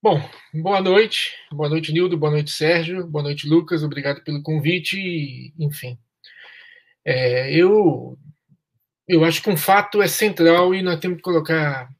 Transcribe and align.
Bom, 0.00 0.22
boa 0.54 0.80
noite. 0.80 1.34
Boa 1.50 1.68
noite, 1.68 1.92
Nildo. 1.92 2.16
Boa 2.16 2.30
noite, 2.30 2.52
Sérgio. 2.52 3.04
Boa 3.04 3.24
noite, 3.24 3.48
Lucas. 3.48 3.82
Obrigado 3.82 4.22
pelo 4.22 4.40
convite. 4.44 5.52
Enfim, 5.58 5.98
é, 7.04 7.52
eu, 7.52 8.16
eu 9.08 9.24
acho 9.24 9.42
que 9.42 9.50
um 9.50 9.56
fato 9.56 10.00
é 10.00 10.06
central 10.06 10.72
e 10.72 10.82
nós 10.82 11.00
temos 11.00 11.16
que 11.16 11.22
colocar 11.22 11.90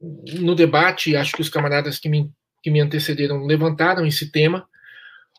no 0.00 0.54
debate. 0.54 1.14
Acho 1.14 1.34
que 1.34 1.42
os 1.42 1.50
camaradas 1.50 1.98
que 1.98 2.08
me, 2.08 2.32
que 2.62 2.70
me 2.70 2.80
antecederam 2.80 3.44
levantaram 3.44 4.06
esse 4.06 4.32
tema. 4.32 4.66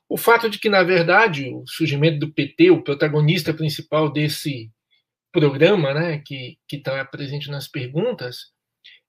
O 0.07 0.17
fato 0.17 0.51
de 0.51 0.59
que, 0.59 0.69
na 0.69 0.83
verdade, 0.83 1.49
o 1.51 1.65
surgimento 1.65 2.19
do 2.19 2.31
PT, 2.31 2.69
o 2.69 2.83
protagonista 2.83 3.55
principal 3.55 4.13
desse 4.13 4.69
programa, 5.31 5.95
né, 5.95 6.19
que 6.19 6.59
está 6.71 7.03
presente 7.05 7.49
nas 7.49 7.67
perguntas, 7.67 8.55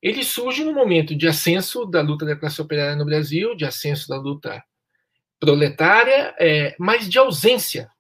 ele 0.03 0.23
surge 0.23 0.65
no 0.65 0.73
momento 0.73 1.15
de 1.15 1.27
ascenso 1.27 1.85
da 1.85 2.01
luta 2.01 2.25
da 2.25 2.37
classe 2.37 2.61
operária 2.61 2.97
no 2.97 3.05
Brasil, 3.05 3.55
de 3.55 3.65
ascenso 3.65 4.09
da 4.09 4.17
luta 4.17 4.63
proletária, 5.41 6.35
é, 6.39 6.77
mas 6.79 7.09
de 7.09 7.19
ausência 7.19 7.91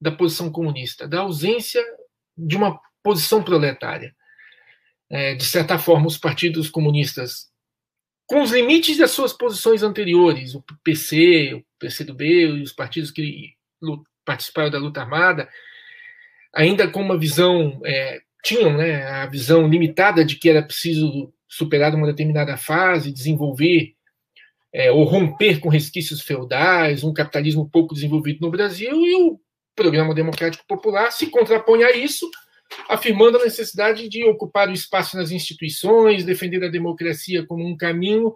da 0.00 0.10
posição 0.10 0.50
comunista, 0.50 1.06
da 1.06 1.20
ausência 1.20 1.84
de 2.36 2.56
uma 2.56 2.80
posição 3.02 3.42
proletária. 3.42 4.14
É, 5.10 5.34
de 5.34 5.44
certa 5.44 5.78
forma, 5.78 6.06
os 6.06 6.18
partidos 6.18 6.68
comunistas, 6.68 7.48
com 8.26 8.42
os 8.42 8.52
limites 8.52 8.98
das 8.98 9.10
suas 9.10 9.32
posições 9.32 9.82
anteriores, 9.82 10.54
o 10.54 10.62
PC, 10.84 11.54
o 11.54 11.64
PCdoB 11.78 12.24
e 12.24 12.62
os 12.62 12.72
partidos 12.72 13.10
que 13.10 13.54
participaram 14.24 14.70
da 14.70 14.78
luta 14.78 15.00
armada, 15.00 15.48
ainda 16.52 16.88
com 16.88 17.00
uma 17.00 17.16
visão 17.16 17.80
é, 17.84 18.20
tinham 18.42 18.76
né, 18.76 19.04
a 19.06 19.26
visão 19.26 19.68
limitada 19.68 20.24
de 20.24 20.36
que 20.36 20.48
era 20.48 20.62
preciso 20.62 21.32
superar 21.48 21.94
uma 21.94 22.06
determinada 22.06 22.56
fase, 22.56 23.12
desenvolver 23.12 23.94
é, 24.72 24.90
ou 24.90 25.04
romper 25.04 25.60
com 25.60 25.68
resquícios 25.68 26.20
feudais, 26.20 27.02
um 27.02 27.12
capitalismo 27.12 27.68
pouco 27.68 27.94
desenvolvido 27.94 28.40
no 28.40 28.50
Brasil, 28.50 28.92
e 29.04 29.14
o 29.14 29.40
Programa 29.74 30.14
Democrático 30.14 30.64
Popular 30.66 31.10
se 31.10 31.28
contrapõe 31.28 31.84
a 31.84 31.96
isso, 31.96 32.28
afirmando 32.88 33.38
a 33.38 33.44
necessidade 33.44 34.08
de 34.08 34.24
ocupar 34.24 34.68
o 34.68 34.72
espaço 34.72 35.16
nas 35.16 35.30
instituições, 35.30 36.24
defender 36.24 36.62
a 36.64 36.70
democracia 36.70 37.46
como 37.46 37.66
um 37.66 37.76
caminho 37.76 38.34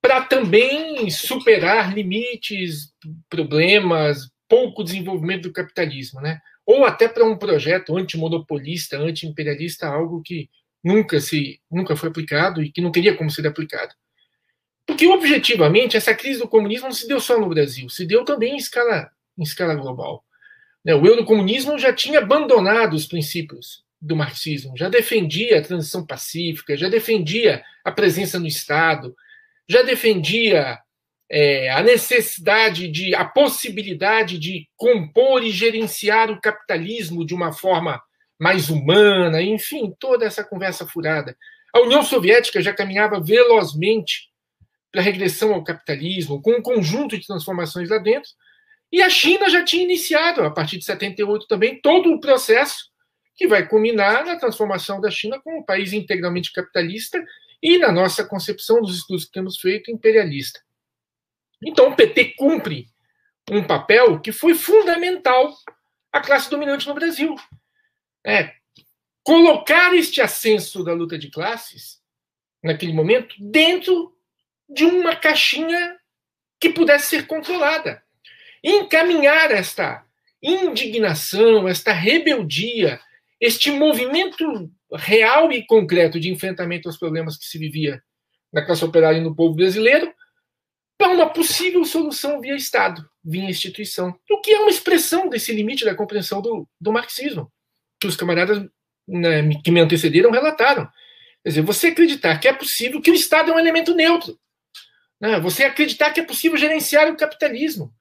para 0.00 0.22
também 0.22 1.10
superar 1.10 1.92
limites, 1.92 2.92
problemas, 3.28 4.30
pouco 4.48 4.84
desenvolvimento 4.84 5.42
do 5.42 5.52
capitalismo, 5.52 6.20
né? 6.20 6.40
Ou 6.66 6.84
até 6.84 7.06
para 7.06 7.24
um 7.24 7.38
projeto 7.38 7.96
antimonopolista, 7.96 8.98
anti-imperialista, 8.98 9.86
algo 9.86 10.20
que 10.20 10.50
nunca 10.82 11.20
se 11.20 11.60
nunca 11.70 11.94
foi 11.94 12.08
aplicado 12.08 12.62
e 12.62 12.72
que 12.72 12.80
não 12.80 12.90
teria 12.90 13.16
como 13.16 13.30
ser 13.30 13.46
aplicado. 13.46 13.94
Porque 14.84 15.06
objetivamente 15.06 15.96
essa 15.96 16.14
crise 16.14 16.40
do 16.40 16.48
comunismo 16.48 16.86
não 16.86 16.92
se 16.92 17.06
deu 17.06 17.20
só 17.20 17.38
no 17.38 17.48
Brasil, 17.48 17.88
se 17.88 18.04
deu 18.04 18.24
também 18.24 18.54
em 18.54 18.56
escala 18.56 19.10
em 19.38 19.42
escala 19.42 19.74
global. 19.74 20.24
Né, 20.84 20.94
o 20.94 21.06
eurocomunismo 21.06 21.78
já 21.78 21.92
tinha 21.92 22.20
abandonado 22.20 22.94
os 22.94 23.06
princípios 23.06 23.84
do 24.00 24.16
marxismo, 24.16 24.76
já 24.76 24.88
defendia 24.88 25.58
a 25.58 25.62
transição 25.62 26.06
pacífica, 26.06 26.76
já 26.76 26.88
defendia 26.88 27.62
a 27.84 27.90
presença 27.90 28.38
no 28.38 28.46
Estado, 28.46 29.14
já 29.68 29.82
defendia 29.82 30.78
é, 31.30 31.70
a 31.70 31.82
necessidade 31.82 32.88
de, 32.88 33.14
a 33.14 33.24
possibilidade 33.24 34.38
de 34.38 34.68
compor 34.76 35.42
e 35.42 35.50
gerenciar 35.50 36.30
o 36.30 36.40
capitalismo 36.40 37.26
de 37.26 37.34
uma 37.34 37.52
forma 37.52 38.00
mais 38.38 38.68
humana, 38.68 39.42
enfim, 39.42 39.94
toda 39.98 40.24
essa 40.24 40.44
conversa 40.44 40.86
furada. 40.86 41.36
A 41.74 41.80
União 41.80 42.02
Soviética 42.02 42.62
já 42.62 42.72
caminhava 42.72 43.20
velozmente 43.20 44.30
para 44.92 45.00
a 45.00 45.04
regressão 45.04 45.52
ao 45.52 45.64
capitalismo, 45.64 46.40
com 46.40 46.52
um 46.52 46.62
conjunto 46.62 47.18
de 47.18 47.26
transformações 47.26 47.90
lá 47.90 47.98
dentro, 47.98 48.30
e 48.92 49.02
a 49.02 49.10
China 49.10 49.50
já 49.50 49.64
tinha 49.64 49.82
iniciado, 49.82 50.42
a 50.42 50.50
partir 50.50 50.78
de 50.78 50.84
78 50.84 51.46
também, 51.48 51.80
todo 51.80 52.12
o 52.12 52.20
processo 52.20 52.90
que 53.34 53.46
vai 53.46 53.68
culminar 53.68 54.24
na 54.24 54.36
transformação 54.36 55.00
da 55.00 55.10
China 55.10 55.40
como 55.42 55.58
um 55.58 55.64
país 55.64 55.92
integralmente 55.92 56.52
capitalista 56.52 57.22
e, 57.62 57.78
na 57.78 57.90
nossa 57.90 58.24
concepção 58.24 58.80
dos 58.80 58.96
estudos 58.96 59.26
que 59.26 59.32
temos 59.32 59.58
feito, 59.58 59.90
imperialista. 59.90 60.60
Então, 61.64 61.88
o 61.88 61.96
PT 61.96 62.34
cumpre 62.36 62.88
um 63.50 63.62
papel 63.62 64.20
que 64.20 64.32
foi 64.32 64.54
fundamental 64.54 65.54
à 66.12 66.20
classe 66.20 66.50
dominante 66.50 66.86
no 66.86 66.94
Brasil. 66.94 67.34
É, 68.24 68.52
colocar 69.22 69.94
este 69.94 70.20
ascenso 70.20 70.82
da 70.82 70.92
luta 70.92 71.18
de 71.18 71.30
classes, 71.30 72.00
naquele 72.62 72.92
momento, 72.92 73.34
dentro 73.38 74.16
de 74.68 74.84
uma 74.84 75.14
caixinha 75.14 75.96
que 76.60 76.70
pudesse 76.70 77.06
ser 77.06 77.26
controlada. 77.26 78.02
Encaminhar 78.62 79.50
esta 79.52 80.04
indignação, 80.42 81.68
esta 81.68 81.92
rebeldia, 81.92 83.00
este 83.40 83.70
movimento 83.70 84.70
real 84.92 85.52
e 85.52 85.64
concreto 85.66 86.18
de 86.18 86.30
enfrentamento 86.30 86.88
aos 86.88 86.96
problemas 86.96 87.36
que 87.36 87.44
se 87.44 87.58
vivia 87.58 88.02
na 88.52 88.64
classe 88.64 88.84
operária 88.84 89.18
e 89.18 89.22
no 89.22 89.34
povo 89.34 89.54
brasileiro 89.54 90.12
para 90.98 91.10
uma 91.10 91.28
possível 91.28 91.84
solução 91.84 92.40
via 92.40 92.54
Estado, 92.54 93.08
via 93.22 93.48
instituição, 93.48 94.18
o 94.30 94.40
que 94.40 94.52
é 94.52 94.60
uma 94.60 94.70
expressão 94.70 95.28
desse 95.28 95.52
limite 95.52 95.84
da 95.84 95.94
compreensão 95.94 96.40
do, 96.40 96.66
do 96.80 96.92
marxismo, 96.92 97.52
que 98.00 98.06
os 98.06 98.16
camaradas 98.16 98.64
né, 99.06 99.48
que 99.62 99.70
me 99.70 99.80
antecederam 99.80 100.30
relataram. 100.30 100.88
Quer 101.42 101.50
dizer, 101.50 101.62
você 101.62 101.88
acreditar 101.88 102.38
que 102.38 102.48
é 102.48 102.52
possível 102.52 103.00
que 103.00 103.10
o 103.10 103.14
Estado 103.14 103.50
é 103.50 103.54
um 103.54 103.58
elemento 103.58 103.94
neutro, 103.94 104.38
né? 105.20 105.38
você 105.38 105.64
acreditar 105.64 106.12
que 106.12 106.20
é 106.20 106.24
possível 106.24 106.56
gerenciar 106.56 107.08
o 107.10 107.16
capitalismo, 107.16 107.92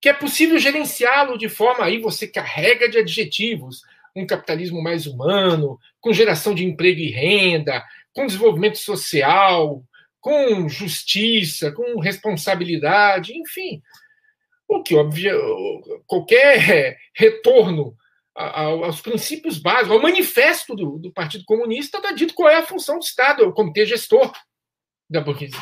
que 0.00 0.08
é 0.08 0.12
possível 0.12 0.58
gerenciá-lo 0.58 1.38
de 1.38 1.48
forma 1.48 1.84
aí 1.84 1.98
você 1.98 2.26
carrega 2.26 2.88
de 2.88 2.98
adjetivos, 2.98 3.80
um 4.14 4.26
capitalismo 4.26 4.82
mais 4.82 5.06
humano, 5.06 5.78
com 6.00 6.12
geração 6.12 6.54
de 6.54 6.64
emprego 6.64 7.00
e 7.00 7.10
renda, 7.10 7.82
com 8.12 8.26
desenvolvimento 8.26 8.78
social, 8.78 9.82
com 10.24 10.66
justiça, 10.70 11.70
com 11.70 12.00
responsabilidade, 12.00 13.36
enfim. 13.36 13.82
O 14.66 14.82
que, 14.82 14.94
óbvio, 14.94 16.02
qualquer 16.06 16.96
retorno 17.14 17.94
aos 18.34 19.02
princípios 19.02 19.58
básicos, 19.58 19.90
ao 19.90 20.00
manifesto 20.00 20.74
do, 20.74 20.98
do 20.98 21.12
Partido 21.12 21.44
Comunista, 21.44 21.98
está 21.98 22.10
dito 22.12 22.32
qual 22.32 22.48
é 22.48 22.56
a 22.56 22.66
função 22.66 22.98
do 22.98 23.04
Estado, 23.04 23.46
o 23.46 23.52
comitê 23.52 23.84
gestor 23.84 24.32
da 25.10 25.20
burguesia. 25.20 25.58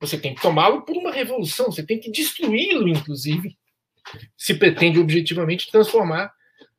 Você 0.00 0.18
tem 0.18 0.34
que 0.34 0.42
tomá-lo 0.42 0.84
por 0.84 0.96
uma 0.96 1.12
revolução, 1.12 1.66
você 1.66 1.86
tem 1.86 2.00
que 2.00 2.10
destruí-lo, 2.10 2.88
inclusive, 2.88 3.56
se 4.36 4.54
pretende 4.54 4.98
objetivamente 4.98 5.70
transformar 5.70 6.32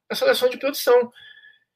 a 0.10 0.14
seleção 0.14 0.50
de 0.50 0.58
produção. 0.58 1.10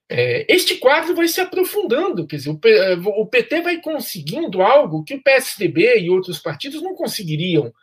É, 0.09 0.45
este 0.47 0.77
quadro 0.77 1.13
vai 1.13 1.27
se 1.27 1.41
aprofundando, 1.41 2.25
quer 2.25 2.37
dizer, 2.37 2.49
o, 2.49 3.25
PT 3.25 3.55
é, 3.55 3.61
vai 3.61 3.81
conseguindo 3.81 4.61
algo 4.61 5.03
que 5.03 5.15
o 5.15 5.21
PSDB 5.21 5.99
e 5.99 6.09
outros 6.09 6.39
partidos 6.39 6.81
não 6.81 6.95
conseguiriam, 6.95 7.73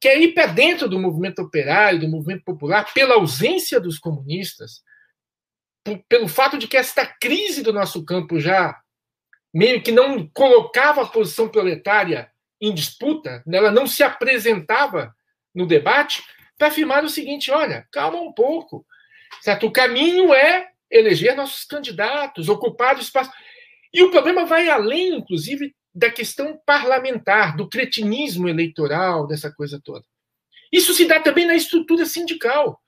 que 0.00 0.06
é 0.06 0.20
ir 0.20 0.32
para 0.32 0.46
dentro 0.46 0.88
do 0.88 0.98
movimento 0.98 1.40
operário, 1.42 2.00
do 2.00 2.08
movimento 2.08 2.44
popular, 2.44 2.92
pela 2.94 3.14
ausência 3.14 3.80
dos 3.80 3.98
comunistas, 3.98 4.82
pelo 6.08 6.28
fato 6.28 6.56
de 6.56 6.68
que 6.68 6.76
esta 6.76 7.04
crise 7.04 7.62
do 7.62 7.72
nosso 7.72 8.04
campo 8.04 8.38
já 8.38 8.80
meio 9.52 9.82
que 9.82 9.90
não 9.90 10.26
colocava 10.28 11.02
a 11.02 11.08
posição 11.08 11.48
proletária 11.48 12.30
em 12.60 12.72
disputa, 12.72 13.42
né, 13.44 13.58
ela 13.58 13.72
não 13.72 13.88
se 13.88 14.04
apresentava 14.04 15.12
no 15.52 15.66
debate, 15.66 16.22
para 16.56 16.68
afirmar 16.68 17.02
o 17.02 17.08
seguinte: 17.08 17.50
olha, 17.50 17.86
calma 17.90 18.20
um 18.20 18.32
pouco, 18.32 18.86
certo? 19.40 19.66
O 19.66 19.72
caminho 19.72 20.32
é 20.32 20.71
eleger 20.92 21.34
nossos 21.34 21.64
candidatos, 21.64 22.48
ocupar 22.48 22.96
o 22.96 23.00
espaço. 23.00 23.30
E 23.92 24.02
o 24.02 24.10
problema 24.10 24.44
vai 24.44 24.68
além, 24.68 25.16
inclusive, 25.16 25.74
da 25.94 26.10
questão 26.10 26.60
parlamentar, 26.64 27.56
do 27.56 27.68
cretinismo 27.68 28.48
eleitoral, 28.48 29.26
dessa 29.26 29.52
coisa 29.52 29.80
toda. 29.82 30.04
Isso 30.70 30.94
se 30.94 31.04
dá 31.04 31.20
também 31.20 31.46
na 31.46 31.54
estrutura 31.54 32.06
sindical. 32.06 32.80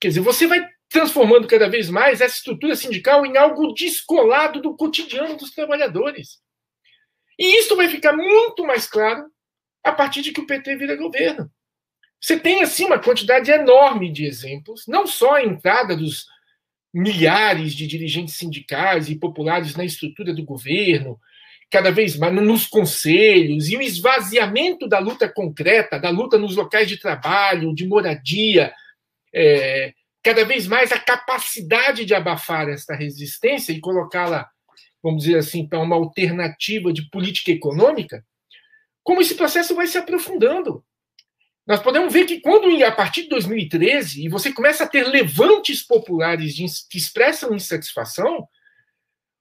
Quer 0.00 0.08
dizer, 0.08 0.20
você 0.20 0.46
vai 0.46 0.66
transformando 0.88 1.46
cada 1.46 1.68
vez 1.68 1.88
mais 1.88 2.20
essa 2.20 2.36
estrutura 2.36 2.74
sindical 2.74 3.24
em 3.24 3.36
algo 3.36 3.72
descolado 3.72 4.60
do 4.60 4.76
cotidiano 4.76 5.36
dos 5.36 5.52
trabalhadores. 5.52 6.40
E 7.38 7.58
isso 7.58 7.76
vai 7.76 7.88
ficar 7.88 8.12
muito 8.12 8.66
mais 8.66 8.86
claro 8.86 9.24
a 9.84 9.92
partir 9.92 10.22
de 10.22 10.32
que 10.32 10.40
o 10.40 10.46
PT 10.46 10.76
vira 10.76 10.96
governo. 10.96 11.50
Você 12.20 12.38
tem, 12.38 12.62
assim, 12.62 12.84
uma 12.84 12.98
quantidade 12.98 13.50
enorme 13.50 14.12
de 14.12 14.26
exemplos, 14.26 14.84
não 14.86 15.06
só 15.06 15.36
a 15.36 15.44
entrada 15.44 15.96
dos 15.96 16.26
milhares 16.92 17.72
de 17.74 17.86
dirigentes 17.86 18.34
sindicais 18.34 19.08
e 19.08 19.16
populares 19.16 19.76
na 19.76 19.84
estrutura 19.84 20.34
do 20.34 20.44
governo, 20.44 21.18
cada 21.70 21.92
vez 21.92 22.16
mais 22.16 22.34
nos 22.34 22.66
conselhos, 22.66 23.68
e 23.68 23.76
o 23.76 23.80
esvaziamento 23.80 24.88
da 24.88 24.98
luta 24.98 25.28
concreta, 25.28 26.00
da 26.00 26.10
luta 26.10 26.36
nos 26.36 26.56
locais 26.56 26.88
de 26.88 26.96
trabalho, 26.96 27.74
de 27.74 27.86
moradia, 27.86 28.72
é, 29.32 29.94
cada 30.22 30.44
vez 30.44 30.66
mais 30.66 30.90
a 30.90 30.98
capacidade 30.98 32.04
de 32.04 32.14
abafar 32.14 32.68
esta 32.68 32.94
resistência 32.94 33.72
e 33.72 33.80
colocá-la, 33.80 34.48
vamos 35.02 35.22
dizer 35.22 35.38
assim, 35.38 35.66
para 35.66 35.78
uma 35.78 35.94
alternativa 35.94 36.92
de 36.92 37.08
política 37.08 37.52
econômica, 37.52 38.24
como 39.02 39.20
esse 39.20 39.34
processo 39.34 39.74
vai 39.74 39.86
se 39.86 39.96
aprofundando. 39.96 40.84
Nós 41.70 41.78
podemos 41.78 42.12
ver 42.12 42.24
que 42.24 42.40
quando, 42.40 42.84
a 42.84 42.90
partir 42.90 43.22
de 43.22 43.28
2013, 43.28 44.24
e 44.24 44.28
você 44.28 44.52
começa 44.52 44.82
a 44.82 44.88
ter 44.88 45.06
levantes 45.06 45.80
populares 45.80 46.52
de, 46.52 46.66
que 46.90 46.98
expressam 46.98 47.54
insatisfação, 47.54 48.48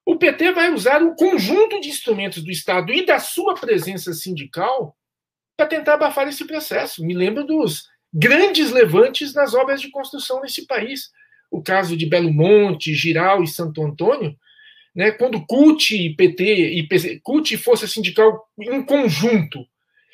o 0.06 0.16
PT 0.16 0.52
vai 0.52 0.72
usar 0.72 1.02
um 1.02 1.16
conjunto 1.16 1.81
de 1.81 1.90
instrumentos 1.90 2.44
do 2.44 2.52
Estado 2.52 2.94
e 2.94 3.04
da 3.04 3.18
sua 3.18 3.56
presença 3.56 4.14
sindical 4.14 4.96
para 5.58 5.66
tentar 5.66 5.96
abafar 5.96 6.28
esse 6.28 6.46
processo. 6.46 7.04
Me 7.04 7.16
lembro 7.16 7.44
dos 7.44 7.86
grandes 8.14 8.70
levantes 8.70 9.34
nas 9.34 9.56
obras 9.56 9.81
de 9.81 9.90
construção 9.90 10.40
nesse 10.40 10.68
país. 10.68 11.10
O 11.50 11.64
caso 11.64 11.98
de 11.98 12.06
Belo 12.06 12.31
Monte, 12.31 12.94
Giral 12.94 13.42
e 13.42 13.48
Santo 13.48 13.84
Antônio, 13.84 14.38
né, 14.96 15.10
quando 15.10 15.44
CUT 15.48 15.96
e 15.96 16.16
PT 16.16 16.44
e 16.76 16.88
PC, 16.88 17.22
CUT 17.24 17.56
e 17.56 17.58
Força 17.58 17.88
Sindical 17.88 18.48
em 18.60 18.84
conjunto, 18.84 19.66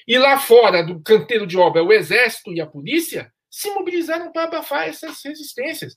e 0.07 0.17
lá 0.17 0.37
fora 0.39 0.83
do 0.83 1.01
canteiro 1.01 1.47
de 1.47 1.57
obra, 1.57 1.83
o 1.83 1.91
Exército 1.91 2.53
e 2.53 2.61
a 2.61 2.67
polícia 2.67 3.31
se 3.49 3.69
mobilizaram 3.71 4.31
para 4.31 4.43
abafar 4.43 4.87
essas 4.87 5.23
resistências. 5.23 5.95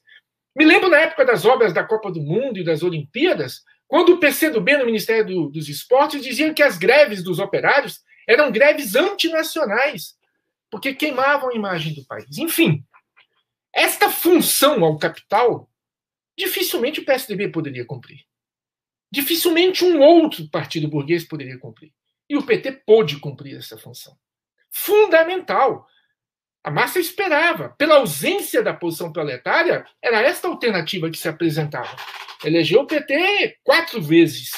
Me 0.57 0.65
lembro 0.65 0.89
na 0.89 0.99
época 0.99 1.25
das 1.25 1.45
obras 1.45 1.73
da 1.73 1.85
Copa 1.85 2.11
do 2.11 2.21
Mundo 2.21 2.59
e 2.59 2.65
das 2.65 2.83
Olimpíadas, 2.83 3.63
quando 3.87 4.15
o 4.15 4.19
PCdoB 4.19 4.77
no 4.79 4.87
Ministério 4.87 5.27
do, 5.27 5.49
dos 5.51 5.69
Esportes 5.69 6.23
dizia 6.23 6.53
que 6.55 6.63
as 6.63 6.79
greves 6.79 7.23
dos 7.23 7.39
operários 7.39 8.01
eram 8.27 8.53
greves 8.53 8.95
antinacionais, 8.95 10.15
porque 10.71 10.95
queimavam 10.95 11.51
a 11.51 11.55
imagem 11.55 11.95
do 11.95 12.05
país. 12.05 12.39
Enfim, 12.39 12.85
esta 13.75 14.11
função 14.11 14.85
ao 14.85 14.99
capital, 14.99 15.71
dificilmente 16.37 17.01
o 17.01 17.05
PSDB 17.05 17.49
poderia 17.49 17.85
cumprir. 17.85 18.25
Dificilmente 19.11 19.85
um 19.85 20.01
outro 20.01 20.49
partido 20.51 20.89
burguês 20.89 21.25
poderia 21.27 21.59
cumprir. 21.59 21.93
E 22.29 22.37
o 22.37 22.43
PT 22.45 22.83
pôde 22.87 23.19
cumprir 23.19 23.57
essa 23.57 23.79
função. 23.79 24.17
Fundamental. 24.71 25.87
A 26.63 26.71
massa 26.71 26.99
esperava. 26.99 27.71
Pela 27.71 27.97
ausência 27.97 28.63
da 28.63 28.75
posição 28.75 29.13
proletária, 29.13 29.87
era 30.03 30.21
esta 30.21 30.49
alternativa 30.49 31.11
que 31.11 31.17
se 31.17 31.29
apresentava. 31.29 31.97
Elegeu 32.45 32.81
o 32.81 32.87
PT 32.87 33.59
quatro 33.65 34.03
vezes. 34.03 34.53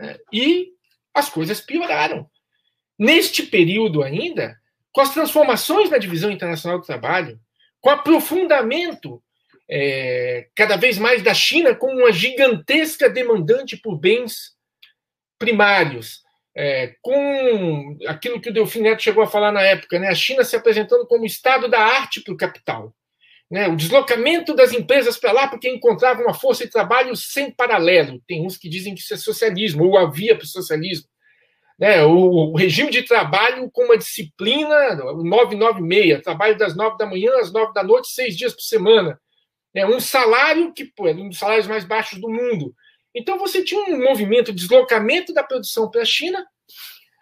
É, 0.00 0.18
e 0.32 0.68
as 1.14 1.28
coisas 1.28 1.60
pioraram. 1.60 2.28
Neste 2.98 3.44
período 3.44 4.02
ainda, 4.02 4.56
com 4.92 5.00
as 5.00 5.14
transformações 5.14 5.90
na 5.90 5.98
divisão 5.98 6.30
internacional 6.30 6.78
do 6.78 6.86
trabalho, 6.86 7.40
com 7.80 7.88
o 7.88 7.92
aprofundamento 7.92 9.22
é, 9.68 10.48
cada 10.54 10.76
vez 10.76 10.98
mais 10.98 11.22
da 11.22 11.32
China 11.32 11.74
como 11.74 11.98
uma 11.98 12.12
gigantesca 12.12 13.08
demandante 13.08 13.76
por 13.76 13.96
bens 13.96 14.56
primários, 15.40 16.20
é, 16.54 16.94
com 17.00 17.96
aquilo 18.06 18.40
que 18.40 18.50
o 18.50 18.52
Delfim 18.52 18.82
Neto 18.82 19.02
chegou 19.02 19.24
a 19.24 19.26
falar 19.26 19.50
na 19.50 19.62
época, 19.62 19.98
né, 19.98 20.08
a 20.08 20.14
China 20.14 20.44
se 20.44 20.54
apresentando 20.54 21.06
como 21.06 21.24
estado 21.24 21.68
da 21.68 21.80
arte 21.80 22.20
para 22.20 22.34
o 22.34 22.36
capital. 22.36 22.94
Né, 23.50 23.66
o 23.66 23.74
deslocamento 23.74 24.54
das 24.54 24.72
empresas 24.72 25.16
para 25.16 25.32
lá 25.32 25.48
porque 25.48 25.68
encontrava 25.68 26.22
uma 26.22 26.34
força 26.34 26.64
de 26.64 26.70
trabalho 26.70 27.16
sem 27.16 27.50
paralelo. 27.50 28.22
Tem 28.28 28.46
uns 28.46 28.56
que 28.56 28.68
dizem 28.68 28.94
que 28.94 29.00
isso 29.00 29.14
é 29.14 29.16
socialismo, 29.16 29.84
ou 29.84 29.98
havia 29.98 30.36
para 30.36 30.44
o 30.44 30.48
socialismo. 30.48 31.08
Né, 31.76 32.04
o, 32.04 32.52
o, 32.52 32.56
regime 32.56 32.90
de 32.90 33.02
trabalho 33.02 33.68
com 33.72 33.86
uma 33.86 33.96
disciplina 33.96 34.94
996, 34.94 36.22
trabalho 36.22 36.56
das 36.58 36.76
9 36.76 36.98
da 36.98 37.06
manhã 37.06 37.32
às 37.40 37.50
9 37.50 37.72
da 37.72 37.82
noite, 37.82 38.08
seis 38.08 38.36
dias 38.36 38.52
por 38.52 38.60
semana 38.60 39.18
né, 39.74 39.86
um 39.86 40.00
salário 40.00 40.72
que 40.72 40.84
pô, 40.84 41.06
é 41.06 41.12
um 41.12 41.28
dos 41.28 41.38
salários 41.38 41.66
mais 41.66 41.84
baixos 41.84 42.20
do 42.20 42.28
mundo. 42.28 42.74
Então 43.14 43.38
você 43.38 43.64
tinha 43.64 43.80
um 43.82 43.98
movimento 43.98 44.52
de 44.52 44.60
deslocamento 44.60 45.32
da 45.32 45.42
produção 45.42 45.90
para 45.90 46.02
a 46.02 46.04
China 46.04 46.46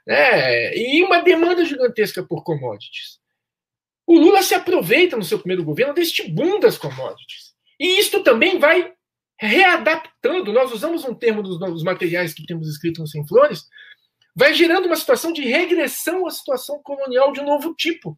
né, 0.06 0.76
e 0.76 1.02
uma 1.02 1.20
demanda 1.20 1.64
gigantesca 1.64 2.23
por 2.23 2.43
commodities. 2.43 3.19
O 4.06 4.19
Lula 4.19 4.43
se 4.43 4.55
aproveita 4.55 5.17
no 5.17 5.23
seu 5.23 5.38
primeiro 5.38 5.64
governo 5.64 5.93
deste 5.93 6.26
boom 6.29 6.61
das 6.61 6.79
commodities. 6.79 7.55
E 7.79 7.99
isto 7.99 8.23
também 8.23 8.58
vai 8.58 8.93
readaptando. 9.38 10.52
Nós 10.52 10.73
usamos 10.73 11.05
um 11.05 11.14
termo 11.14 11.43
dos 11.43 11.61
novos 11.61 11.82
materiais 11.82 12.35
que 12.35 12.46
temos 12.46 12.69
escrito 12.69 13.00
no 13.00 13.06
Sem 13.06 13.26
Flores, 13.26 13.64
vai 14.35 14.55
gerando 14.55 14.87
uma 14.87 14.96
situação 14.96 15.32
de 15.32 15.43
regressão 15.43 16.26
à 16.26 16.31
situação 16.31 16.82
colonial 16.82 17.32
de 17.32 17.40
um 17.40 17.44
novo 17.44 17.75
tipo. 17.75 18.17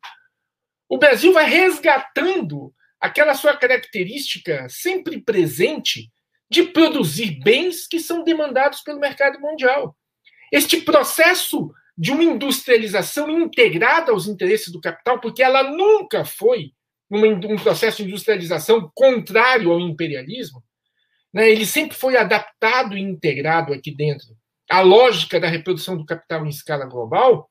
O 0.88 0.98
Brasil 0.98 1.32
vai 1.32 1.48
resgatando 1.48 2.72
aquela 3.00 3.34
sua 3.34 3.56
característica 3.56 4.68
sempre 4.68 5.20
presente 5.20 6.10
de 6.50 6.64
produzir 6.64 7.40
bens 7.42 7.86
que 7.86 8.00
são 8.00 8.24
demandados 8.24 8.80
pelo 8.80 8.98
mercado 8.98 9.38
mundial. 9.40 9.96
Este 10.52 10.80
processo 10.80 11.70
de 11.96 12.10
uma 12.10 12.24
industrialização 12.24 13.30
integrada 13.30 14.10
aos 14.10 14.26
interesses 14.26 14.72
do 14.72 14.80
capital, 14.80 15.20
porque 15.20 15.42
ela 15.42 15.62
nunca 15.62 16.24
foi 16.24 16.72
um 17.10 17.56
processo 17.56 17.98
de 18.02 18.08
industrialização 18.08 18.90
contrário 18.94 19.70
ao 19.70 19.80
imperialismo, 19.80 20.62
né? 21.32 21.50
ele 21.50 21.66
sempre 21.66 21.96
foi 21.96 22.16
adaptado 22.16 22.96
e 22.96 23.00
integrado 23.00 23.72
aqui 23.72 23.90
dentro 23.94 24.28
à 24.70 24.80
lógica 24.80 25.40
da 25.40 25.48
reprodução 25.48 25.96
do 25.96 26.06
capital 26.06 26.46
em 26.46 26.50
escala 26.50 26.86
global. 26.86 27.50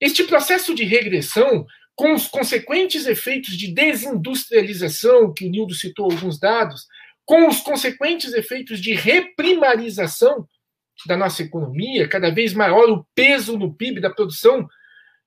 Este 0.00 0.24
processo 0.24 0.74
de 0.74 0.84
regressão 0.84 1.66
com 1.96 2.12
os 2.14 2.28
consequentes 2.28 3.06
efeitos 3.06 3.56
de 3.56 3.72
desindustrialização, 3.72 5.32
que 5.32 5.46
o 5.46 5.50
Nildo 5.50 5.74
citou 5.74 6.10
alguns 6.10 6.38
dados, 6.38 6.86
com 7.26 7.48
os 7.48 7.60
consequentes 7.60 8.32
efeitos 8.32 8.80
de 8.80 8.94
reprimarização 8.94 10.48
da 11.06 11.16
nossa 11.16 11.42
economia, 11.42 12.08
cada 12.08 12.30
vez 12.30 12.54
maior 12.54 12.88
o 12.88 13.04
peso 13.14 13.58
no 13.58 13.74
PIB 13.74 14.00
da 14.00 14.08
produção 14.08 14.66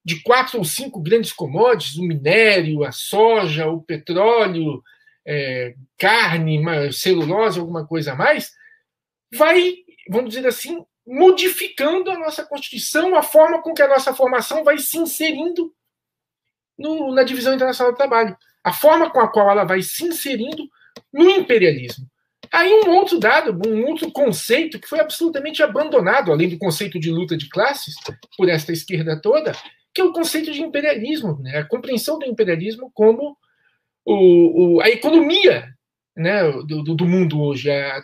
de 0.04 0.24
quatro 0.24 0.58
ou 0.58 0.64
cinco 0.64 1.02
grandes 1.02 1.34
commodities, 1.34 1.98
o 1.98 2.04
minério, 2.04 2.86
a 2.86 2.92
soja, 2.92 3.68
o 3.68 3.84
petróleo, 3.84 4.82
é, 5.28 5.76
carne, 5.98 6.64
celulose, 6.94 7.60
alguma 7.60 7.86
coisa 7.86 8.14
a 8.14 8.16
mais, 8.16 8.52
vai, 9.32 9.76
vamos 10.10 10.34
dizer 10.34 10.48
assim, 10.48 10.84
modificando 11.06 12.10
a 12.10 12.18
nossa 12.18 12.46
Constituição, 12.46 13.16
a 13.16 13.22
forma 13.22 13.62
com 13.62 13.74
que 13.74 13.82
a 13.82 13.88
nossa 13.88 14.14
formação 14.14 14.64
vai 14.64 14.78
se 14.78 14.98
inserindo 14.98 15.74
no, 16.78 17.14
na 17.14 17.24
divisão 17.24 17.54
internacional 17.54 17.92
do 17.92 17.98
trabalho. 17.98 18.38
A 18.64 18.72
forma 18.72 19.12
com 19.12 19.20
a 19.20 19.28
qual 19.28 19.52
ela 19.52 19.66
vai 19.66 19.82
se 19.82 20.06
inserindo 20.06 20.70
no 21.14 21.30
imperialismo. 21.30 22.06
Aí 22.52 22.72
um 22.74 22.90
outro 22.96 23.20
dado, 23.20 23.60
um 23.68 23.86
outro 23.86 24.12
conceito 24.12 24.80
que 24.80 24.88
foi 24.88 25.00
absolutamente 25.00 25.62
abandonado, 25.62 26.32
além 26.32 26.50
do 26.50 26.58
conceito 26.58 27.00
de 27.00 27.12
luta 27.12 27.38
de 27.38 27.48
classes, 27.48 27.96
por 28.38 28.50
esta 28.50 28.72
esquerda 28.72 29.20
toda, 29.22 29.52
que 29.94 30.02
é 30.02 30.04
o 30.04 30.14
conceito 30.14 30.52
de 30.52 30.62
imperialismo, 30.62 31.40
né? 31.42 31.58
a 31.58 31.66
compreensão 31.66 32.18
do 32.18 32.26
imperialismo 32.26 32.92
como 32.94 33.38
o, 34.06 34.78
o, 34.78 34.82
a 34.82 34.90
economia 34.90 35.74
né, 36.16 36.44
do, 36.66 36.84
do 36.84 37.06
mundo 37.06 37.40
hoje. 37.42 37.72
A, 37.72 38.02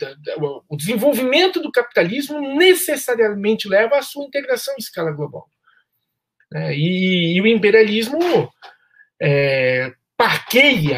o 0.69 0.77
desenvolvimento 0.77 1.61
do 1.61 1.71
capitalismo 1.71 2.39
necessariamente 2.55 3.67
leva 3.67 3.97
à 3.97 4.01
sua 4.01 4.25
integração 4.25 4.73
em 4.75 4.81
escala 4.81 5.11
global. 5.11 5.49
Né? 6.51 6.75
E, 6.75 7.35
e, 7.35 7.41
o 7.41 7.47
imperialismo 7.47 8.19
é, 9.21 9.91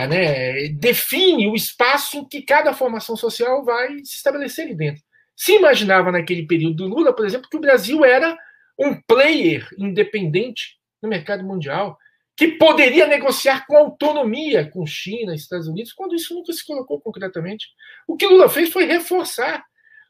né? 0.07 0.67
define 0.69 1.47
o 1.47 1.55
espaço 1.55 2.27
que 2.27 2.41
cada 2.41 2.73
formação 2.73 3.15
social 3.15 3.63
vai 3.63 3.97
se 4.03 4.15
estabelecer 4.15 4.65
ali 4.65 4.75
dentro. 4.75 5.03
Se 5.35 5.53
imaginava 5.53 6.11
naquele 6.11 6.47
período 6.47 6.75
do 6.75 6.87
Lula, 6.87 7.15
por 7.15 7.25
exemplo, 7.25 7.49
que 7.49 7.57
o 7.57 7.61
Brasil 7.61 8.03
era 8.03 8.37
um 8.79 8.99
player 9.01 9.67
independente 9.77 10.77
no 11.01 11.09
mercado 11.09 11.43
mundial, 11.43 11.97
que 12.35 12.49
poderia 12.49 13.07
negociar 13.07 13.65
com 13.65 13.75
autonomia 13.75 14.69
com 14.69 14.85
China, 14.85 15.33
Estados 15.33 15.67
Unidos, 15.67 15.93
quando 15.93 16.15
isso 16.15 16.35
nunca 16.35 16.53
se 16.53 16.65
colocou 16.65 17.01
concretamente. 17.01 17.67
O 18.07 18.15
que 18.15 18.27
Lula 18.27 18.49
fez 18.49 18.69
foi 18.71 18.85
reforçar 18.85 19.63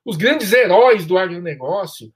os 0.06 0.18
grandes 0.18 0.52
heróis 0.54 1.06
do 1.06 1.18
agronegócio, 1.18 2.12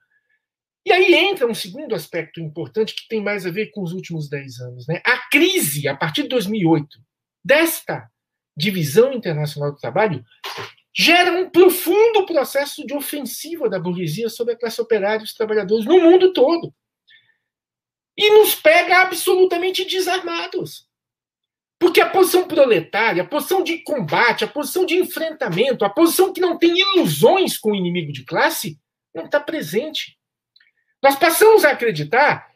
e 0.84 0.92
aí 0.92 1.14
entra 1.14 1.46
um 1.46 1.54
segundo 1.54 1.94
aspecto 1.94 2.40
importante 2.40 2.94
que 2.94 3.06
tem 3.08 3.22
mais 3.22 3.46
a 3.46 3.50
ver 3.50 3.70
com 3.70 3.82
os 3.82 3.92
últimos 3.92 4.28
dez 4.28 4.58
anos. 4.60 4.86
Né? 4.86 5.00
A 5.06 5.28
crise, 5.30 5.86
a 5.86 5.96
partir 5.96 6.22
de 6.22 6.28
2008, 6.28 6.98
desta 7.44 8.10
divisão 8.56 9.12
internacional 9.12 9.72
do 9.72 9.78
trabalho, 9.78 10.24
gera 10.94 11.32
um 11.32 11.48
profundo 11.48 12.26
processo 12.26 12.86
de 12.86 12.94
ofensiva 12.94 13.68
da 13.68 13.78
burguesia 13.78 14.28
sobre 14.28 14.54
a 14.54 14.58
classe 14.58 14.80
operária 14.80 15.22
e 15.22 15.24
os 15.24 15.34
trabalhadores 15.34 15.86
no 15.86 16.00
mundo 16.00 16.32
todo. 16.32 16.72
E 18.16 18.30
nos 18.30 18.54
pega 18.54 19.02
absolutamente 19.02 19.84
desarmados. 19.86 20.86
Porque 21.78 22.00
a 22.00 22.08
posição 22.08 22.46
proletária, 22.46 23.22
a 23.22 23.26
posição 23.26 23.64
de 23.64 23.78
combate, 23.78 24.44
a 24.44 24.48
posição 24.48 24.84
de 24.84 24.94
enfrentamento, 24.96 25.84
a 25.84 25.90
posição 25.90 26.32
que 26.32 26.40
não 26.40 26.58
tem 26.58 26.78
ilusões 26.78 27.58
com 27.58 27.72
o 27.72 27.74
inimigo 27.74 28.12
de 28.12 28.24
classe, 28.24 28.78
não 29.14 29.24
está 29.24 29.40
presente. 29.40 30.16
Nós 31.02 31.16
passamos 31.16 31.64
a 31.64 31.70
acreditar 31.70 32.51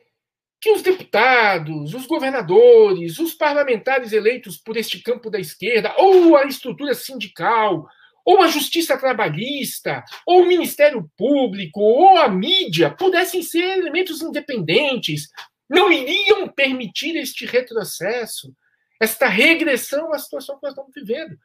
que 0.60 0.70
os 0.70 0.82
deputados, 0.82 1.94
os 1.94 2.06
governadores, 2.06 3.18
os 3.18 3.34
parlamentares 3.34 4.12
eleitos 4.12 4.56
por 4.56 4.76
este 4.76 5.02
campo 5.02 5.30
da 5.30 5.38
esquerda, 5.38 5.94
ou 5.98 6.36
a 6.36 6.44
estrutura 6.44 6.94
sindical, 6.94 7.86
ou 8.24 8.42
a 8.42 8.48
justiça 8.48 8.98
trabalhista, 8.98 10.02
ou 10.26 10.42
o 10.42 10.46
Ministério 10.46 11.08
Público, 11.16 11.80
ou 11.80 12.18
a 12.18 12.28
mídia 12.28 12.90
pudessem 12.90 13.42
ser 13.42 13.78
elementos 13.78 14.20
independentes, 14.20 15.28
não 15.68 15.92
iriam 15.92 16.48
permitir 16.48 17.16
este 17.16 17.46
retrocesso, 17.46 18.52
esta 19.00 19.28
regressão 19.28 20.12
à 20.12 20.18
situação 20.18 20.56
que 20.56 20.62
nós 20.62 20.72
estamos 20.72 20.92
vivendo. 20.94 21.36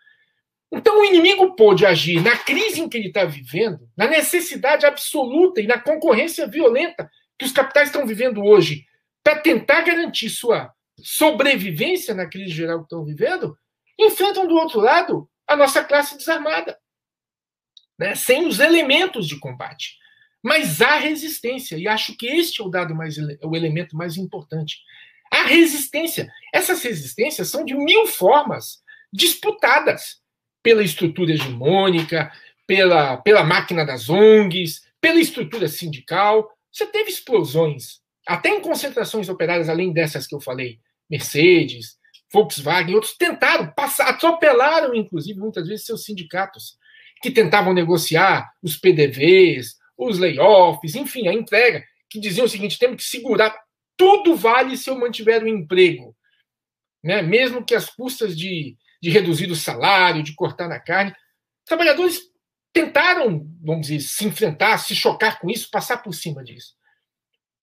Então, 0.72 1.02
o 1.02 1.06
inimigo 1.06 1.56
pôde 1.56 1.86
agir 1.86 2.22
na 2.22 2.38
crise 2.38 2.82
em 2.82 2.88
que 2.88 2.98
ele 2.98 3.10
está 3.10 3.26
vivendo, 3.26 3.88
na 3.96 4.08
necessidade 4.08 4.86
absoluta 4.86 5.60
e 5.60 5.68
na 5.68 5.78
concorrência 5.78 6.48
violenta 6.48 7.12
que 7.38 7.46
os 7.46 7.52
capitais 7.52 7.90
estão 7.90 8.08
vivendo 8.08 8.44
hoje, 8.44 8.86
para 9.24 9.40
tentar 9.40 9.82
garantir 9.82 10.30
sua 10.30 10.74
sobrevivência 11.00 12.14
na 12.14 12.28
crise 12.28 12.52
geral 12.52 12.80
que 12.80 12.86
estão 12.86 13.04
vivendo, 13.06 13.58
enfrentam 14.00 14.48
do 14.48 14.56
outro 14.56 14.80
lado 14.80 15.30
a 15.48 15.56
nossa 15.56 15.84
classe 15.84 16.18
desarmada, 16.18 16.78
né? 17.98 18.16
sem 18.16 18.48
os 18.48 18.60
elementos 18.60 19.28
de 19.28 19.40
combate. 19.40 19.98
Mas 20.44 20.82
há 20.82 20.98
resistência, 20.98 21.78
e 21.78 21.88
acho 21.88 22.18
que 22.18 22.26
este 22.26 22.62
é 22.62 22.66
o 22.66 22.70
dado 22.70 22.96
mais 22.96 23.16
o 23.44 23.56
elemento 23.56 23.96
mais 23.96 24.18
importante. 24.18 24.80
A 25.32 25.44
resistência. 25.44 26.32
Essas 26.54 26.82
resistências 26.82 27.48
são 27.48 27.64
de 27.64 27.76
mil 27.76 28.08
formas 28.08 28.82
disputadas 29.14 30.20
pela 30.64 30.84
estrutura 30.84 31.32
hegemônica, 31.32 32.32
pela, 32.66 33.18
pela 33.18 33.44
máquina 33.44 33.86
das 33.86 34.10
ONGs, 34.10 34.82
pela 35.00 35.20
estrutura 35.20 35.68
sindical. 35.68 36.50
Você 36.72 36.88
teve 36.88 37.12
explosões, 37.12 38.01
até 38.28 38.50
em 38.50 38.62
concentrações 38.62 39.30
operárias, 39.30 39.70
além 39.70 39.92
dessas 39.92 40.28
que 40.28 40.36
eu 40.36 40.42
falei, 40.42 40.80
Mercedes, 41.10 41.98
Volkswagen, 42.32 42.96
outros 42.96 43.16
tentaram, 43.18 43.72
passar, 43.74 44.08
atropelaram, 44.10 44.96
inclusive, 44.96 45.40
muitas 45.40 45.68
vezes, 45.68 45.86
seus 45.86 46.06
sindicatos, 46.06 46.78
que 47.22 47.30
tentavam 47.30 47.74
negociar 47.74 48.50
os 48.64 48.78
PDVs, 48.78 49.76
os 49.98 50.18
layoffs, 50.18 50.96
enfim, 50.96 51.28
a 51.28 51.34
entrega, 51.34 51.84
que 52.10 52.20
diziam 52.20 52.46
o 52.46 52.50
seguinte: 52.50 52.80
temos 52.80 53.04
que 53.04 53.10
segurar, 53.10 53.56
tudo 53.98 54.36
vale 54.36 54.78
se 54.78 54.90
eu 54.90 54.98
mantiver 54.98 55.44
o 55.44 55.48
emprego. 55.48 56.16
Né? 57.04 57.22
Mesmo 57.22 57.66
que 57.66 57.76
as 57.76 57.90
custas 57.90 58.38
de, 58.38 58.78
de 59.02 59.10
reduzir 59.10 59.52
o 59.52 59.56
salário, 59.56 60.24
de 60.24 60.34
cortar 60.34 60.68
na 60.68 60.80
carne. 60.80 61.14
Trabalhadores 61.66 62.22
tentaram, 62.74 63.46
vamos 63.62 63.88
dizer, 63.88 64.00
se 64.02 64.26
enfrentar, 64.26 64.78
se 64.78 64.96
chocar 64.96 65.40
com 65.40 65.50
isso, 65.50 65.70
passar 65.70 65.98
por 65.98 66.14
cima 66.14 66.44
disso. 66.44 66.74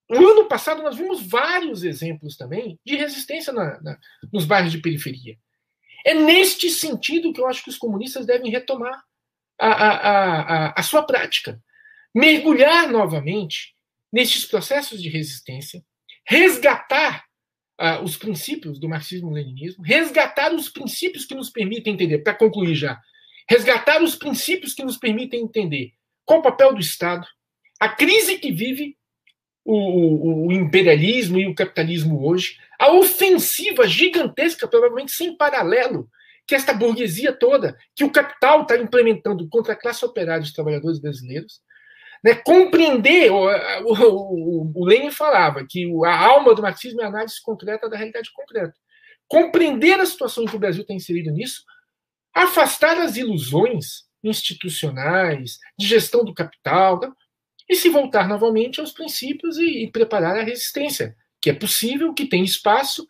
No 0.08 0.26
ano 0.26 0.46
passado, 0.46 0.82
nós 0.82 0.96
vimos 0.96 1.20
vários 1.22 1.84
exemplos 1.84 2.36
também 2.36 2.78
de 2.84 2.96
resistência 2.96 3.52
na, 3.52 3.80
na, 3.80 3.98
nos 4.32 4.44
bairros 4.44 4.72
de 4.72 4.78
periferia. 4.78 5.36
É 6.04 6.14
neste 6.14 6.70
sentido 6.70 7.32
que 7.32 7.40
eu 7.40 7.46
acho 7.46 7.62
que 7.62 7.70
os 7.70 7.76
comunistas 7.76 8.24
devem 8.24 8.50
retomar 8.50 9.02
a, 9.58 9.68
a, 9.68 10.40
a, 10.68 10.74
a 10.80 10.82
sua 10.82 11.02
prática. 11.02 11.60
Mergulhar 12.14 12.90
novamente 12.90 13.74
nestes 14.10 14.46
processos 14.46 15.02
de 15.02 15.08
resistência, 15.08 15.84
resgatar 16.26 17.24
uh, 17.78 18.02
os 18.02 18.16
princípios 18.16 18.78
do 18.80 18.88
marxismo-leninismo, 18.88 19.84
resgatar 19.84 20.54
os 20.54 20.68
princípios 20.68 21.26
que 21.26 21.34
nos 21.34 21.50
permitem 21.50 21.94
entender, 21.94 22.18
para 22.18 22.34
concluir 22.34 22.74
já, 22.74 22.98
resgatar 23.48 24.02
os 24.02 24.14
princípios 24.14 24.74
que 24.74 24.84
nos 24.84 24.96
permitem 24.96 25.42
entender 25.42 25.92
qual 26.24 26.40
o 26.40 26.42
papel 26.42 26.74
do 26.74 26.80
Estado, 26.80 27.26
a 27.80 27.88
crise 27.88 28.38
que 28.38 28.52
vive 28.52 28.97
o, 29.70 30.46
o, 30.46 30.52
imperialismo 30.52 31.38
e 31.38 31.46
o 31.46 31.54
capitalismo 31.54 32.26
hoje, 32.26 32.56
a 32.78 32.90
ofensiva 32.90 33.86
gigantesca, 33.86 34.66
provavelmente 34.66 35.12
sem 35.12 35.36
paralelo, 35.36 36.08
que 36.46 36.54
esta 36.54 36.72
burguesia 36.72 37.34
toda, 37.34 37.76
que 37.94 38.02
o 38.02 38.10
capital 38.10 38.62
está 38.62 38.78
implementando 38.78 39.46
contra 39.50 39.74
a 39.74 39.76
classe 39.76 40.02
operária 40.06 40.40
dos 40.40 40.54
trabalhadores 40.54 40.98
brasileiros, 40.98 41.60
né, 42.24 42.34
compreender, 42.34 43.30
o, 43.30 43.44
o, 43.84 44.72
o, 44.74 44.84
Lenin 44.86 45.10
falava 45.10 45.64
que 45.68 45.86
a 46.02 46.26
alma 46.26 46.54
do 46.54 46.62
marxismo 46.62 47.02
é 47.02 47.04
a 47.04 47.08
análise 47.08 47.40
concreta 47.42 47.90
da 47.90 47.96
realidade 47.96 48.32
concreta. 48.32 48.74
Compreender 49.28 50.00
a 50.00 50.06
situação 50.06 50.44
em 50.44 50.46
que 50.46 50.56
o 50.56 50.58
Brasil 50.58 50.80
está 50.82 50.94
inserido 50.94 51.30
nisso, 51.30 51.62
afastar 52.34 52.96
as 52.96 53.18
ilusões 53.18 54.04
institucionais, 54.24 55.58
de 55.78 55.86
gestão 55.86 56.24
do 56.24 56.34
capital, 56.34 56.98
tá? 56.98 57.12
E 57.68 57.74
se 57.74 57.88
voltar 57.88 58.28
novamente 58.28 58.80
aos 58.80 58.92
princípios 58.92 59.58
e, 59.58 59.84
e 59.84 59.90
preparar 59.90 60.36
a 60.36 60.42
resistência, 60.42 61.14
que 61.40 61.50
é 61.50 61.52
possível, 61.52 62.14
que 62.14 62.26
tem 62.26 62.42
espaço, 62.42 63.06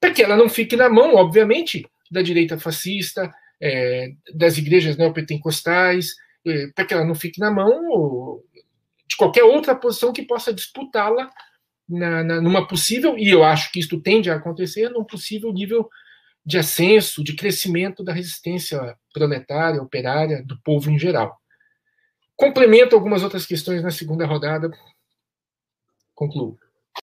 para 0.00 0.12
que 0.12 0.22
ela 0.22 0.36
não 0.36 0.48
fique 0.48 0.76
na 0.76 0.88
mão, 0.88 1.14
obviamente, 1.14 1.86
da 2.10 2.22
direita 2.22 2.58
fascista, 2.58 3.30
é, 3.60 4.12
das 4.34 4.56
igrejas 4.56 4.96
neopentecostais, 4.96 6.14
é, 6.46 6.68
para 6.74 6.84
que 6.84 6.94
ela 6.94 7.04
não 7.04 7.14
fique 7.14 7.40
na 7.40 7.50
mão 7.50 8.40
de 9.06 9.16
qualquer 9.16 9.44
outra 9.44 9.74
posição 9.74 10.12
que 10.12 10.22
possa 10.22 10.52
disputá-la 10.52 11.30
na, 11.88 12.22
na, 12.22 12.40
numa 12.40 12.66
possível, 12.66 13.16
e 13.18 13.28
eu 13.28 13.42
acho 13.42 13.72
que 13.72 13.80
isso 13.80 14.00
tende 14.00 14.30
a 14.30 14.36
acontecer, 14.36 14.90
num 14.90 15.04
possível 15.04 15.52
nível 15.52 15.88
de 16.44 16.58
ascenso, 16.58 17.24
de 17.24 17.34
crescimento 17.34 18.04
da 18.04 18.12
resistência 18.12 18.96
proletária, 19.12 19.82
operária, 19.82 20.42
do 20.44 20.58
povo 20.62 20.90
em 20.90 20.98
geral. 20.98 21.38
Complemento 22.38 22.94
algumas 22.94 23.24
outras 23.24 23.44
questões 23.44 23.82
na 23.82 23.90
segunda 23.90 24.24
rodada. 24.24 24.70
Concluo. 26.14 26.56